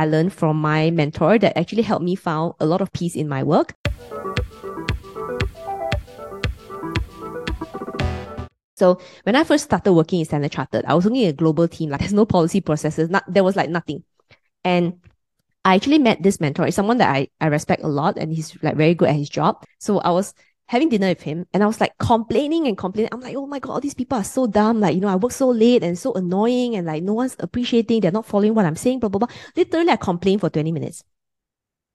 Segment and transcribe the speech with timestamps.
[0.00, 3.28] I learned from my mentor that actually helped me found a lot of peace in
[3.28, 3.74] my work.
[8.76, 11.68] So when I first started working in Standard Chartered, I was working in a global
[11.68, 11.90] team.
[11.90, 13.10] Like there's no policy processes.
[13.10, 14.02] Not there was like nothing.
[14.64, 15.00] And
[15.66, 16.66] I actually met this mentor.
[16.66, 19.28] It's someone that I, I respect a lot and he's like very good at his
[19.28, 19.62] job.
[19.80, 20.32] So I was
[20.70, 23.08] having dinner with him and I was like complaining and complaining.
[23.10, 24.78] I'm like, oh my God, all these people are so dumb.
[24.78, 28.00] Like, you know, I work so late and so annoying and like no one's appreciating.
[28.00, 29.34] They're not following what I'm saying, blah, blah, blah.
[29.56, 31.02] Literally, I complained for 20 minutes.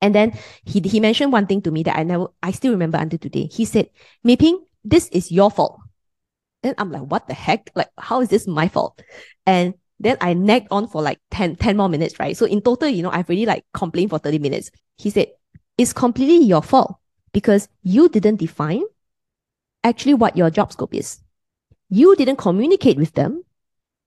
[0.02, 2.98] And then he, he mentioned one thing to me that I never, I still remember
[2.98, 3.46] until today.
[3.50, 3.90] He said,
[4.26, 5.80] Mei Phing, this is your fault.
[6.62, 7.70] Then I'm like, what the heck?
[7.76, 9.02] Like, how is this my fault?
[9.46, 12.36] And then I nagged on for like 10, 10 more minutes, right?
[12.36, 14.70] So in total, you know, I've really like complained for 30 minutes.
[14.98, 15.28] He said,
[15.78, 16.98] it's completely your fault
[17.36, 18.86] because you didn't define
[19.84, 21.20] actually what your job scope is.
[21.90, 23.44] You didn't communicate with them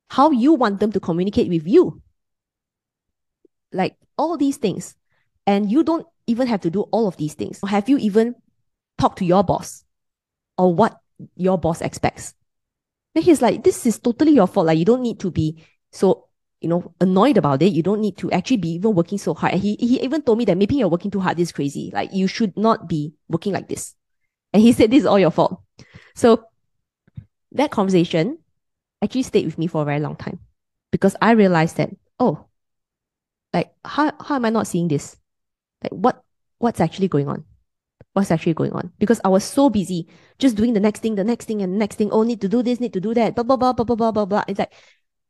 [0.08, 2.00] how you want them to communicate with you.
[3.70, 4.96] Like all these things.
[5.46, 7.60] And you don't even have to do all of these things.
[7.66, 8.34] Have you even
[8.96, 9.84] talked to your boss
[10.56, 10.98] or what
[11.36, 12.32] your boss expects?
[13.14, 14.68] Then he's like, this is totally your fault.
[14.68, 16.27] Like, you don't need to be so,
[16.60, 17.72] you know, annoyed about it.
[17.72, 19.54] You don't need to actually be even working so hard.
[19.54, 21.36] And he, he even told me that maybe you're working too hard.
[21.36, 21.90] This is crazy.
[21.92, 23.94] Like, you should not be working like this.
[24.52, 25.60] And he said, this is all your fault.
[26.14, 26.44] So
[27.52, 28.38] that conversation
[29.02, 30.40] actually stayed with me for a very long time
[30.90, 32.46] because I realized that, oh,
[33.52, 35.16] like, how, how am I not seeing this?
[35.82, 36.22] Like, what,
[36.58, 37.44] what's actually going on?
[38.18, 41.22] what's actually going on because I was so busy just doing the next thing, the
[41.22, 42.10] next thing, and the next thing.
[42.10, 44.10] Oh, need to do this, need to do that, blah, blah, blah, blah, blah, blah,
[44.10, 44.44] blah, blah.
[44.48, 44.72] It's like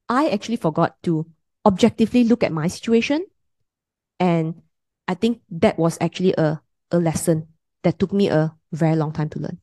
[0.08, 1.26] I actually forgot to
[1.66, 3.26] objectively look at my situation.
[4.18, 4.62] And
[5.06, 7.48] I think that was actually a, a lesson
[7.82, 9.58] that took me a very long time to learn.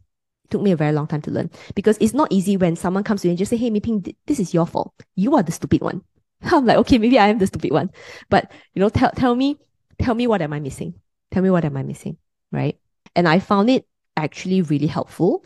[0.45, 3.03] It took me a very long time to learn because it's not easy when someone
[3.03, 4.93] comes to you and just say, Hey, Mei Phing, this is your fault.
[5.15, 6.01] You are the stupid one.
[6.43, 7.89] I'm like, okay, maybe I am the stupid one.
[8.29, 9.57] But, you know, tell, tell me,
[9.99, 10.93] tell me what am I missing?
[11.31, 12.17] Tell me what am I missing?
[12.51, 12.77] Right.
[13.15, 15.43] And I found it actually really helpful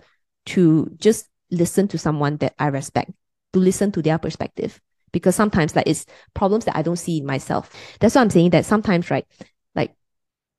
[0.47, 3.11] to just listen to someone that I respect,
[3.53, 4.79] to listen to their perspective.
[5.11, 7.71] Because sometimes like it's problems that I don't see in myself.
[7.99, 9.25] That's why I'm saying that sometimes, right,
[9.75, 9.93] like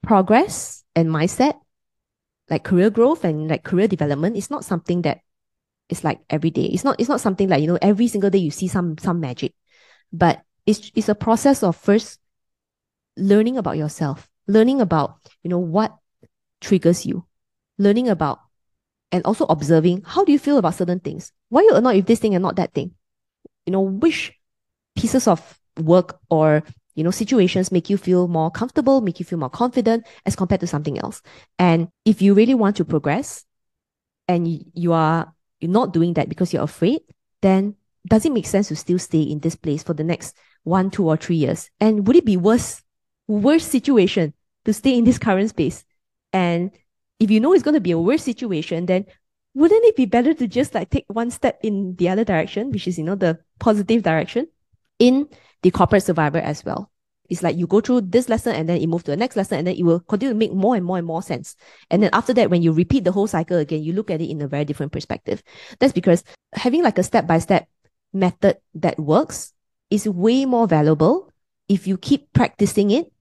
[0.02, 1.54] progress and mindset,
[2.48, 5.20] like career growth and like career development is not something that
[5.88, 6.64] is like every day.
[6.64, 9.20] It's not it's not something like, you know, every single day you see some some
[9.20, 9.54] magic.
[10.12, 12.18] But it's it's a process of first
[13.16, 15.96] learning about yourself, learning about, you know, what
[16.60, 17.26] triggers you.
[17.78, 18.40] Learning about
[19.12, 21.32] and also observing how do you feel about certain things?
[21.48, 22.92] Why you annoyed with this thing and not that thing?
[23.66, 24.32] You know, which
[25.00, 26.62] pieces of work or
[26.94, 30.60] you know situations make you feel more comfortable, make you feel more confident as compared
[30.60, 31.22] to something else.
[31.58, 33.44] And if you really want to progress
[34.28, 37.00] and you are not doing that because you're afraid,
[37.42, 40.90] then does it make sense to still stay in this place for the next one,
[40.90, 41.70] two, or three years?
[41.80, 42.82] And would it be worse,
[43.28, 44.32] worse situation
[44.64, 45.84] to stay in this current space
[46.32, 46.70] and
[47.18, 49.04] if you know it's going to be a worse situation, then
[49.54, 52.88] wouldn't it be better to just like take one step in the other direction, which
[52.88, 54.48] is, you know, the positive direction
[55.00, 55.28] in
[55.62, 56.92] the corporate survivor as well?
[57.28, 59.58] It's like you go through this lesson and then you move to the next lesson
[59.58, 61.56] and then it will continue to make more and more and more sense.
[61.90, 64.30] And then after that, when you repeat the whole cycle again, you look at it
[64.30, 65.42] in a very different perspective.
[65.78, 66.24] That's because
[66.54, 67.68] having like a step by step
[68.12, 69.54] method that works
[69.90, 71.32] is way more valuable
[71.68, 73.12] if you keep practicing it,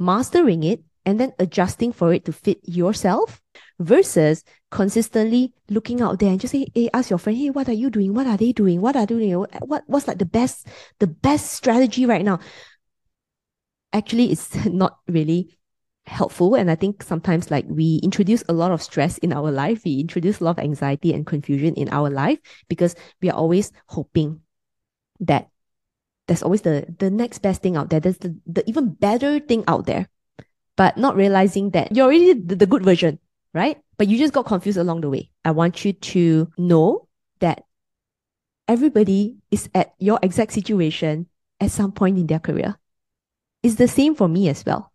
[0.00, 3.40] mastering it, and then adjusting for it to fit yourself
[3.78, 7.72] versus consistently looking out there and just say, hey, ask your friend, hey, what are
[7.74, 8.14] you doing?
[8.14, 8.80] What are they doing?
[8.80, 9.32] What are doing?
[9.32, 10.66] What what's like the best,
[10.98, 12.40] the best strategy right now?
[13.92, 15.56] Actually, it's not really
[16.06, 16.54] helpful.
[16.54, 19.82] And I think sometimes like we introduce a lot of stress in our life.
[19.84, 23.72] We introduce a lot of anxiety and confusion in our life because we are always
[23.88, 24.40] hoping
[25.20, 25.48] that
[26.26, 28.00] there's always the the next best thing out there.
[28.00, 30.08] There's the, the even better thing out there
[30.76, 33.18] but not realizing that you're already the, the good version,
[33.54, 33.78] right?
[33.96, 35.30] But you just got confused along the way.
[35.44, 37.64] I want you to know that
[38.68, 41.28] everybody is at your exact situation
[41.60, 42.76] at some point in their career.
[43.62, 44.92] It's the same for me as well.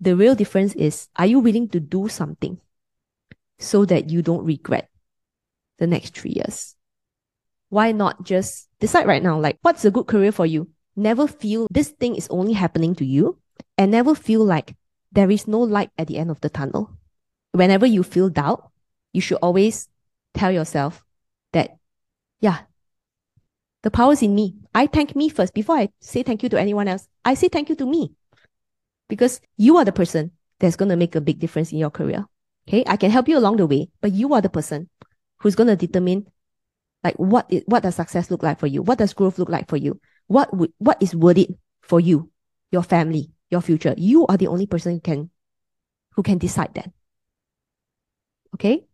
[0.00, 2.58] The real difference is, are you willing to do something
[3.58, 4.90] so that you don't regret
[5.78, 6.74] the next three years?
[7.68, 10.68] Why not just decide right now, like, what's a good career for you?
[10.96, 13.38] Never feel this thing is only happening to you
[13.78, 14.74] and never feel like
[15.12, 16.90] there is no light at the end of the tunnel.
[17.52, 18.70] Whenever you feel doubt,
[19.12, 19.88] you should always
[20.34, 21.04] tell yourself
[21.52, 21.76] that,
[22.40, 22.60] yeah,
[23.82, 24.56] the power is in me.
[24.74, 27.06] I thank me first before I say thank you to anyone else.
[27.24, 28.12] I say thank you to me
[29.08, 32.24] because you are the person that's going to make a big difference in your career.
[32.68, 32.84] Okay.
[32.86, 34.88] I can help you along the way, but you are the person
[35.40, 36.26] who's going to determine
[37.02, 38.82] like what is, what does success look like for you?
[38.82, 40.00] What does growth look like for you?
[40.28, 41.50] What would, what is worth it
[41.82, 42.30] for you,
[42.70, 43.94] your family, your future.
[43.96, 45.30] You are the only person who can
[46.14, 46.90] who can decide that.
[48.54, 48.84] Okay?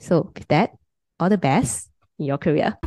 [0.00, 0.76] So with that,
[1.20, 2.78] all the best in your career.